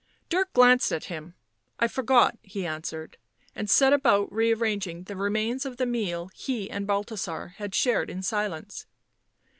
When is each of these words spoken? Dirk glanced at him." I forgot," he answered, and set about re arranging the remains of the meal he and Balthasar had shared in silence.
Dirk 0.29 0.51
glanced 0.53 0.91
at 0.91 1.03
him." 1.13 1.35
I 1.79 1.87
forgot," 1.87 2.35
he 2.41 2.65
answered, 2.65 3.17
and 3.55 3.69
set 3.69 3.93
about 3.93 4.33
re 4.33 4.51
arranging 4.51 5.03
the 5.03 5.15
remains 5.15 5.63
of 5.63 5.77
the 5.77 5.85
meal 5.85 6.31
he 6.33 6.71
and 6.71 6.87
Balthasar 6.87 7.49
had 7.57 7.75
shared 7.75 8.09
in 8.09 8.23
silence. 8.23 8.87